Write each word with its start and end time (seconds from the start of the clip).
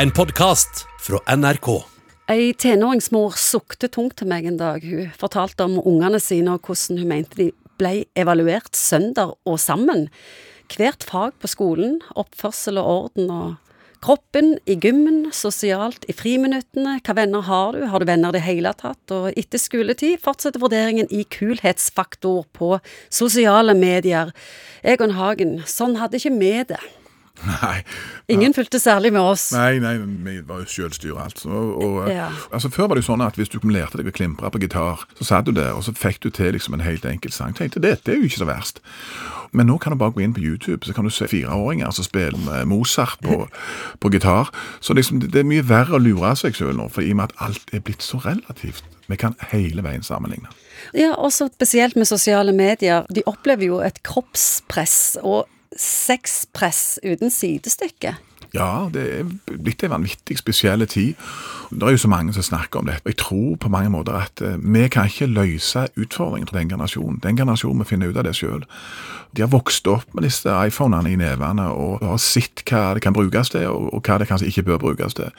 En 0.00 0.08
podkast 0.16 0.86
fra 1.04 1.18
NRK. 1.36 1.66
Ei 2.32 2.54
tenåringsmor 2.56 3.34
sukte 3.36 3.90
tungt 3.92 4.14
til 4.16 4.30
meg 4.30 4.46
en 4.48 4.56
dag. 4.56 4.80
Hun 4.80 5.10
fortalte 5.20 5.66
om 5.66 5.74
ungene 5.76 6.16
sine 6.24 6.54
og 6.56 6.64
hvordan 6.64 7.02
hun 7.02 7.10
mente 7.10 7.36
de 7.36 7.48
ble 7.76 8.06
evaluert 8.16 8.72
søndag 8.80 9.34
og 9.44 9.58
sammen. 9.60 10.06
Hvert 10.72 11.04
fag 11.04 11.34
på 11.36 11.50
skolen, 11.52 11.98
oppførsel 12.16 12.80
og 12.80 12.88
orden 12.94 13.28
og 13.34 13.74
kroppen, 14.00 14.54
i 14.64 14.78
gymmen, 14.80 15.26
sosialt, 15.36 16.08
i 16.08 16.16
friminuttene, 16.16 16.96
hva 17.04 17.16
venner 17.18 17.44
har 17.50 17.76
du, 17.76 17.84
har 17.92 18.00
du 18.00 18.08
venner 18.08 18.32
i 18.32 18.38
det 18.38 18.44
hele 18.46 18.72
tatt, 18.80 19.02
og 19.12 19.36
etter 19.36 19.60
skoletid 19.60 20.16
fortsetter 20.24 20.64
vurderingen 20.64 21.12
i 21.12 21.26
kulhetsfaktor 21.28 22.46
på 22.56 22.78
sosiale 23.12 23.76
medier. 23.76 24.32
Egon 24.80 25.12
Hagen, 25.20 25.58
sånn 25.68 26.00
hadde 26.00 26.22
ikke 26.22 26.38
vi 26.40 26.54
det. 26.72 26.80
Nei. 27.46 27.82
Ingen 28.28 28.54
fulgte 28.54 28.78
særlig 28.80 29.12
med 29.12 29.20
oss. 29.24 29.48
Nei, 29.52 29.78
nei, 29.82 29.94
vi 30.26 30.36
var 30.46 30.60
jo 30.62 30.68
sjølstyre, 30.68 31.24
altså. 31.24 31.48
Og, 31.48 31.82
og, 31.84 32.08
Ja. 32.12 32.28
altså. 32.52 32.68
Før 32.70 32.88
var 32.90 32.98
det 32.98 33.04
jo 33.04 33.12
sånn 33.12 33.24
at 33.26 33.38
hvis 33.40 33.48
du 33.52 33.58
lærte 33.64 33.96
deg 34.00 34.10
å 34.10 34.14
klimpre 34.14 34.50
på 34.52 34.60
gitar, 34.60 35.06
så 35.18 35.24
satt 35.24 35.46
du 35.48 35.52
der, 35.56 35.72
og 35.72 35.82
så 35.86 35.94
fikk 35.96 36.20
du 36.20 36.30
til 36.30 36.52
liksom 36.54 36.74
en 36.76 36.84
helt 36.84 37.04
enkel 37.08 37.32
sang. 37.32 37.54
Tenkte 37.56 37.80
det, 37.80 38.04
det 38.04 38.14
er 38.14 38.20
jo 38.20 38.28
ikke 38.28 38.42
så 38.44 38.48
verst. 38.50 38.80
Men 39.52 39.66
nå 39.66 39.78
kan 39.82 39.92
du 39.92 39.98
bare 39.98 40.12
gå 40.14 40.22
inn 40.22 40.34
på 40.36 40.42
YouTube, 40.44 40.84
så 40.86 40.94
kan 40.94 41.04
du 41.04 41.10
se 41.10 41.26
fireåringer 41.26 41.90
som 41.90 42.04
spiller 42.06 42.64
Mozart 42.70 43.18
på, 43.24 43.48
på 44.00 44.12
gitar. 44.12 44.52
Så 44.80 44.94
liksom, 44.94 45.18
det 45.24 45.42
er 45.42 45.48
mye 45.48 45.64
verre 45.66 45.98
å 45.98 46.02
lure 46.02 46.36
seg 46.38 46.54
selv 46.54 46.76
nå, 46.78 46.86
for 46.92 47.02
i 47.02 47.10
og 47.10 47.18
med 47.18 47.32
at 47.32 47.48
alt 47.48 47.72
er 47.74 47.82
blitt 47.82 48.04
så 48.06 48.20
relativt. 48.22 48.84
Vi 49.10 49.16
kan 49.18 49.34
hele 49.50 49.82
veien 49.82 50.04
sammenligne. 50.06 50.52
Ja, 50.94 51.16
også 51.18 51.48
spesielt 51.50 51.96
med 51.98 52.06
sosiale 52.06 52.52
medier. 52.54 53.08
De 53.10 53.24
opplever 53.26 53.66
jo 53.66 53.80
et 53.82 53.98
kroppspress 54.06 55.16
og 55.22 55.48
sexpress 55.80 56.98
uten 57.02 57.30
sidestykke. 57.30 58.14
Ja, 58.54 58.88
det 58.92 59.02
er 59.20 59.28
blitt 59.46 59.84
en 59.86 59.92
vanvittig 59.94 60.38
spesiell 60.40 60.86
tid. 60.90 61.14
Det 61.70 61.86
er 61.86 61.94
jo 61.94 62.02
så 62.02 62.08
mange 62.10 62.32
som 62.34 62.42
snakker 62.42 62.80
om 62.80 62.88
dette. 62.90 63.06
Jeg 63.06 63.20
tror 63.22 63.54
på 63.62 63.70
mange 63.70 63.92
måter 63.94 64.16
at 64.18 64.42
eh, 64.42 64.58
vi 64.58 64.88
kan 64.90 65.06
ikke 65.06 65.30
løse 65.30 65.86
utfordringen 65.96 66.48
til 66.50 66.58
den 66.58 66.72
generasjonen. 66.72 67.20
Den 67.22 67.36
generasjonen 67.36 67.78
må 67.78 67.86
finne 67.86 68.10
ut 68.10 68.18
av 68.18 68.26
det 68.26 68.34
sjøl. 68.34 68.64
De 69.36 69.44
har 69.44 69.50
vokst 69.52 69.86
opp 69.86 70.10
med 70.14 70.24
disse 70.26 70.50
iPhonene 70.50 71.12
i 71.12 71.18
nevene 71.18 71.68
og 71.70 72.02
har 72.02 72.18
sett 72.18 72.64
hva 72.66 72.96
det 72.96 73.04
kan 73.04 73.14
brukes 73.14 73.52
til, 73.54 73.68
og 73.70 74.02
hva 74.02 74.16
det 74.18 74.26
kanskje 74.26 74.48
ikke 74.50 74.64
bør 74.66 74.80
brukes 74.82 75.14
til. 75.14 75.30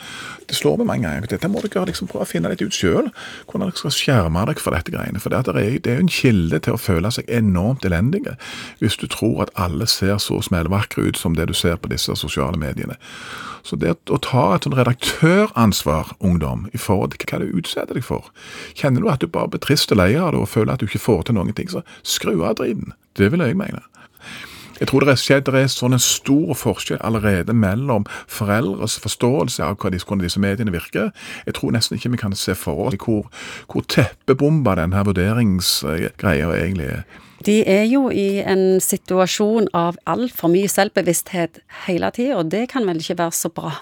Det 0.48 0.56
slår 0.56 0.80
meg 0.80 0.88
mange 0.88 1.09
ganger. 1.09 1.28
Dette 1.34 1.50
må 1.52 1.59
dere 1.66 1.84
liksom 1.90 2.08
prøve 2.08 2.23
å 2.23 2.30
finne 2.30 2.53
litt 2.53 2.64
ut 2.64 2.75
sjøl. 2.75 3.12
Hvordan 3.50 3.68
dere 3.68 3.81
skal 3.81 3.96
skjerme 3.98 4.46
dere 4.48 4.64
for 4.64 4.78
dette 4.78 4.96
greiene. 4.96 5.20
For 5.20 5.36
det 5.36 5.44
er 5.52 6.00
jo 6.00 6.06
en 6.06 6.12
kilde 6.12 6.62
til 6.64 6.78
å 6.78 6.80
føle 6.80 7.12
seg 7.12 7.28
enormt 7.28 7.84
elendige 7.88 8.38
hvis 8.80 8.96
du 9.02 9.09
tror 9.12 9.44
at 9.44 9.52
alle 9.59 9.90
ser 9.92 10.16
så 10.23 10.40
smellvakre 10.40 11.09
ut 11.09 11.20
som 11.20 11.36
det 11.36 11.50
du 11.52 11.56
ser 11.58 11.75
på 11.75 11.92
disse 11.92 12.16
sosiale 12.16 12.59
mediene. 12.62 12.96
Så 13.64 13.78
det 13.78 13.94
å 14.10 14.18
ta 14.18 14.48
et 14.56 14.66
sånn 14.66 14.76
redaktøransvar, 14.78 16.16
ungdom, 16.20 16.66
i 16.74 16.82
forhold 16.82 17.14
til 17.14 17.30
hva 17.30 17.42
du 17.44 17.60
utsetter 17.62 17.98
deg 17.98 18.06
for 18.06 18.32
Kjenner 18.74 19.04
du 19.04 19.12
at 19.12 19.22
du 19.22 19.30
bare 19.30 19.52
blir 19.54 19.62
trist 19.62 19.94
og 19.94 20.02
lei 20.02 20.16
av 20.18 20.34
det 20.34 20.42
og 20.42 20.50
føler 20.50 20.74
at 20.74 20.82
du 20.82 20.90
ikke 20.90 21.04
får 21.04 21.28
til 21.28 21.38
noen 21.38 21.54
ting, 21.54 21.70
så 21.70 21.86
skru 22.02 22.40
av 22.42 22.58
driten. 22.62 22.96
Det 23.18 23.30
vil 23.32 23.46
jeg 23.46 23.60
mene. 23.60 23.86
Jeg 24.82 24.90
tror 24.90 25.04
det 25.06 25.12
er 25.14 25.20
skjedd, 25.22 25.46
det 25.46 25.60
er 25.60 25.68
sånn 25.70 25.94
en 25.94 26.02
stor 26.02 26.56
forskjell 26.58 26.98
allerede 27.06 27.54
mellom 27.54 28.08
foreldres 28.26 28.96
forståelse 29.04 29.62
av 29.62 29.76
hvordan 29.78 30.24
disse 30.24 30.42
mediene 30.42 30.74
virker. 30.74 31.12
Jeg 31.46 31.54
tror 31.60 31.76
nesten 31.76 32.00
ikke 32.00 32.16
vi 32.16 32.22
kan 32.24 32.34
se 32.34 32.56
for 32.58 32.88
oss 32.88 32.98
hvor, 33.04 33.28
hvor 33.70 33.86
teppebomba 33.86 34.80
denne 34.82 35.04
vurderingsgreia 35.06 36.50
egentlig 36.58 36.90
er. 36.96 37.06
De 37.45 37.61
er 37.66 37.86
jo 37.89 38.09
i 38.14 38.42
en 38.45 38.81
situasjon 38.84 39.72
av 39.78 39.97
altfor 40.09 40.52
mye 40.53 40.70
selvbevissthet 40.70 41.61
hele 41.88 42.11
tida, 42.14 42.38
og 42.42 42.52
det 42.53 42.67
kan 42.73 42.86
vel 42.89 43.02
ikke 43.02 43.17
være 43.22 43.38
så 43.38 43.50
bra. 43.53 43.73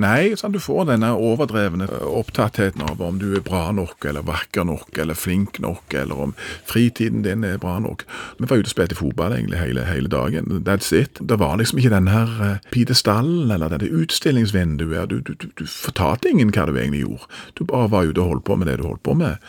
Nei, 0.00 0.34
sånn, 0.36 0.52
du 0.52 0.60
får 0.60 0.90
denne 0.90 1.08
overdrevne 1.16 1.86
opptattheten 1.88 2.82
av 2.84 3.00
om 3.00 3.16
du 3.20 3.30
er 3.38 3.44
bra 3.44 3.70
nok, 3.72 4.04
eller 4.04 4.26
vakker 4.28 4.66
nok, 4.68 4.90
eller 5.00 5.16
flink 5.16 5.56
nok, 5.64 5.94
eller 5.96 6.20
om 6.26 6.34
fritiden 6.68 7.22
din 7.24 7.44
er 7.48 7.56
bra 7.60 7.78
nok. 7.80 8.04
Vi 8.36 8.48
var 8.48 8.60
ute 8.60 8.68
og 8.68 8.74
spilte 8.74 8.98
fotball 8.98 9.32
egentlig 9.38 9.60
hele, 9.62 9.86
hele 9.88 10.10
dagen. 10.12 10.50
That's 10.68 10.92
it. 10.92 11.16
Det 11.20 11.38
var 11.40 11.56
liksom 11.56 11.80
ikke 11.80 11.94
denne 11.94 12.12
her 12.12 12.34
eh, 12.44 12.68
pidestallen 12.74 13.48
eller 13.54 13.72
dette 13.72 13.88
utstillingsvinduet. 13.88 15.08
Du, 15.08 15.22
du, 15.24 15.32
du, 15.32 15.48
du 15.56 15.64
fortalte 15.64 16.28
ingen 16.28 16.52
hva 16.52 16.66
du 16.68 16.74
egentlig 16.76 17.06
gjorde. 17.06 17.30
Du 17.56 17.64
bare 17.64 17.88
var 17.92 18.10
ute 18.10 18.20
og 18.20 18.34
holdt 18.34 18.46
på 18.50 18.58
med 18.60 18.68
det 18.68 18.76
du 18.82 18.86
holdt 18.90 19.04
på 19.06 19.16
med. 19.16 19.40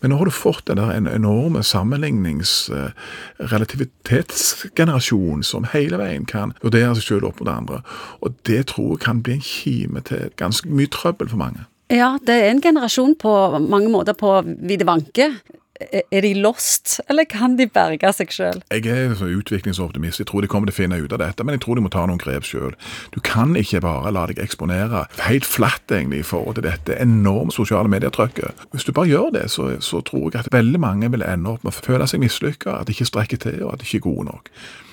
Men 0.00 0.14
nå 0.14 0.20
har 0.20 0.30
du 0.30 0.34
fått 0.34 0.64
den 0.70 0.80
der 0.80 0.96
enorme 0.96 1.64
sammenlignings... 1.66 2.70
relativitetsgenerasjon 3.52 5.42
som 5.46 5.68
hele 5.72 5.98
veien 6.00 6.26
kan 6.28 6.54
vurdere 6.62 6.94
seg 6.98 7.06
selv 7.06 7.30
opp 7.30 7.40
mot 7.42 7.52
andre. 7.52 7.82
Og 8.20 8.34
det 8.48 8.66
tror 8.72 8.94
jeg 8.94 9.04
kan 9.06 9.22
bli 9.24 9.38
en 9.38 9.44
kime 9.44 10.00
til 10.06 10.30
ganske 10.40 10.68
mye 10.68 10.90
trøbbel 10.92 11.30
for 11.32 11.40
mange. 11.40 11.66
Ja, 11.90 12.14
det 12.22 12.36
er 12.38 12.52
en 12.52 12.62
generasjon 12.62 13.16
på 13.18 13.32
mange 13.58 13.90
måter 13.90 14.14
på 14.14 14.36
vide 14.46 14.86
vanke. 14.86 15.32
Er 15.80 16.20
de 16.20 16.34
lost, 16.36 16.98
eller 17.08 17.24
kan 17.24 17.54
de 17.56 17.64
berge 17.70 18.10
seg 18.12 18.34
sjøl? 18.34 18.58
Jeg 18.68 18.84
er 18.92 19.14
utviklingsoptimist. 19.16 20.20
Jeg 20.20 20.28
tror 20.28 20.44
de 20.44 20.50
kommer 20.50 20.68
til 20.68 20.76
å 20.76 20.80
finne 20.82 20.98
ut 21.00 21.14
av 21.16 21.22
dette, 21.22 21.44
men 21.46 21.56
jeg 21.56 21.62
tror 21.64 21.78
de 21.78 21.84
må 21.86 21.92
ta 21.92 22.04
noen 22.08 22.20
grep 22.20 22.44
sjøl. 22.44 22.74
Du 23.14 23.20
kan 23.24 23.56
ikke 23.56 23.80
bare 23.84 24.12
la 24.12 24.26
deg 24.28 24.42
eksponere 24.44 25.06
helt 25.24 25.48
flatt 25.48 25.88
egentlig 25.88 26.20
i 26.20 26.26
forhold 26.26 26.58
til 26.58 26.68
dette 26.68 26.98
enorme 27.00 27.54
sosiale 27.54 27.88
medietrykket. 27.92 28.68
Hvis 28.74 28.84
du 28.84 28.92
bare 28.96 29.08
gjør 29.08 29.32
det, 29.38 29.46
så, 29.54 29.72
så 29.80 30.02
tror 30.04 30.28
jeg 30.28 30.42
at 30.42 30.52
veldig 30.52 30.82
mange 30.82 31.10
vil 31.14 31.24
ende 31.24 31.56
opp 31.56 31.64
med 31.64 31.72
å 31.72 31.80
føle 31.88 32.08
seg 32.10 32.20
mislykka, 32.20 32.76
at 32.80 32.90
de 32.90 32.96
ikke 32.96 33.08
strekker 33.08 33.40
til, 33.48 33.62
og 33.64 33.74
at 33.74 33.82
de 33.82 33.88
ikke 33.88 34.02
er 34.02 34.08
gode 34.10 34.28
nok. 34.28 34.52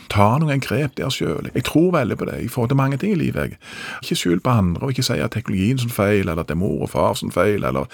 Ta 0.10 0.38
noen 0.40 0.62
grep 0.64 0.96
der 0.98 1.12
sjøl. 1.14 1.50
Jeg 1.54 1.66
tror 1.68 1.92
veldig 1.96 2.18
på 2.18 2.28
det 2.30 2.40
i 2.44 2.48
forhold 2.52 2.72
til 2.72 2.80
mange 2.80 2.98
ting 2.98 3.12
i 3.12 3.20
livet. 3.20 3.36
jeg. 3.36 3.60
Ikke 4.04 4.16
skyld 4.16 4.44
på 4.44 4.50
andre, 4.50 4.82
og 4.82 4.90
ikke 4.90 5.04
si 5.04 5.20
at 5.20 5.32
teknologien 5.32 5.80
sin 5.80 5.90
feil, 5.90 6.30
eller 6.30 6.42
at 6.42 6.48
det 6.48 6.56
er 6.56 6.64
mor 6.64 6.82
og 6.88 6.90
far 6.90 7.14
sin 7.14 7.32
feil, 7.32 7.64
eller 7.64 7.86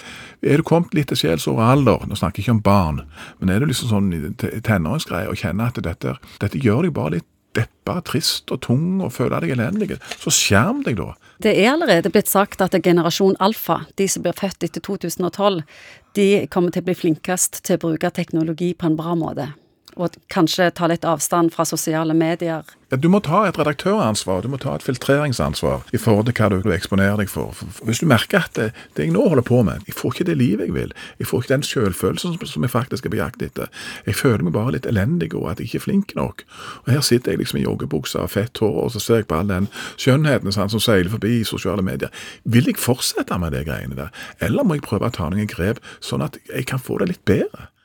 Er 0.43 0.57
du 0.57 0.63
kommet 0.63 0.93
litt 0.93 1.07
til 1.07 1.17
sjelsår 1.17 1.59
alder, 1.61 2.05
nå 2.07 2.15
snakker 2.15 2.39
jeg 2.39 2.43
ikke 2.43 2.51
om 2.51 2.61
barn, 2.61 3.01
men 3.39 3.49
er 3.49 3.59
du 3.59 3.65
liksom 3.65 3.89
sånn 3.89 4.35
tenåringsgreie 4.37 5.29
og 5.29 5.37
kjenner 5.39 5.71
at 5.71 5.79
dette, 5.83 6.17
dette 6.41 6.57
gjør 6.57 6.83
deg 6.83 6.93
bare 6.93 7.15
litt 7.15 7.29
deppa, 7.53 7.99
trist 8.01 8.51
og 8.53 8.61
tung 8.65 9.01
og 9.03 9.13
føler 9.13 9.43
deg 9.43 9.55
elendig, 9.55 9.97
så 10.19 10.33
skjerm 10.33 10.83
deg 10.85 10.97
da. 10.99 11.13
Det 11.43 11.53
er 11.53 11.73
allerede 11.73 12.11
blitt 12.13 12.31
sagt 12.31 12.61
at 12.65 12.75
generasjon 12.83 13.37
alfa, 13.43 13.83
de 13.99 14.07
som 14.09 14.25
blir 14.25 14.35
født 14.37 14.65
etter 14.65 14.83
2012, 14.83 15.61
de 16.17 16.27
kommer 16.53 16.73
til 16.73 16.83
å 16.83 16.89
bli 16.89 16.97
flinkest 16.97 17.63
til 17.65 17.77
å 17.77 17.83
bruke 17.87 18.13
teknologi 18.13 18.73
på 18.73 18.89
en 18.89 18.97
bra 18.99 19.15
måte. 19.19 19.51
Og 19.95 20.15
kanskje 20.33 20.71
ta 20.73 20.87
litt 20.89 21.05
avstand 21.05 21.53
fra 21.53 21.65
sosiale 21.67 22.15
medier. 22.17 22.63
Du 22.93 23.07
må 23.09 23.17
ta 23.25 23.39
et 23.47 23.57
redaktøransvar, 23.57 24.43
du 24.43 24.51
må 24.53 24.59
ta 24.61 24.75
et 24.77 24.83
filtreringsansvar 24.85 25.87
i 25.97 25.99
forhold 26.01 26.27
til 26.27 26.35
hva 26.37 26.49
du, 26.51 26.69
eksponerer 26.75 27.17
deg 27.23 27.31
for. 27.31 27.57
Hvis 27.87 28.03
du 28.03 28.05
merker 28.09 28.45
at 28.45 28.53
det, 28.59 28.67
det 28.93 29.07
jeg 29.07 29.15
nå 29.15 29.23
holder 29.31 29.45
på 29.47 29.63
med, 29.65 29.81
jeg 29.89 29.97
får 29.97 30.13
ikke 30.13 30.27
det 30.29 30.35
livet 30.37 30.69
jeg 30.69 30.75
vil, 30.75 30.93
jeg 31.17 31.29
får 31.29 31.41
ikke 31.41 31.53
den 31.55 31.65
selvfølelsen 31.65 32.35
som, 32.37 32.45
som 32.51 32.67
jeg 32.67 32.73
faktisk 32.73 33.07
er 33.07 33.15
på 33.15 33.17
jakt 33.17 33.41
etter, 33.45 33.73
jeg 34.05 34.19
føler 34.19 34.45
meg 34.45 34.53
bare 34.53 34.75
litt 34.77 34.89
elendig 34.89 35.31
og 35.33 35.49
at 35.49 35.63
jeg 35.63 35.71
ikke 35.71 35.81
er 35.81 35.85
flink 35.87 36.15
nok. 36.19 36.45
Og 36.83 36.93
her 36.93 37.01
sitter 37.01 37.33
jeg 37.33 37.41
liksom 37.41 37.63
i 37.63 37.65
joggebuksa 37.65 38.27
og 38.27 38.33
fett 38.35 38.61
hår, 38.61 38.77
og 38.85 38.93
så 38.93 39.01
ser 39.01 39.23
jeg 39.23 39.29
på 39.31 39.41
all 39.41 39.49
den 39.49 39.71
skjønnheten 39.97 40.53
sånn, 40.53 40.73
som 40.75 40.83
seiler 40.83 41.09
forbi 41.15 41.39
i 41.39 41.49
sosiale 41.49 41.85
medier. 41.85 42.13
Vil 42.45 42.69
jeg 42.69 42.77
fortsette 42.81 43.41
med 43.41 43.57
det 43.57 43.65
greiene 43.69 43.97
der, 43.97 44.13
eller 44.37 44.67
må 44.67 44.77
jeg 44.77 44.85
prøve 44.85 45.09
å 45.09 45.17
ta 45.17 45.33
noen 45.33 45.49
grep 45.49 45.81
sånn 45.97 46.25
at 46.25 46.37
jeg 46.45 46.69
kan 46.69 46.81
få 46.81 47.01
det 47.01 47.15
litt 47.15 47.25
bedre? 47.25 47.72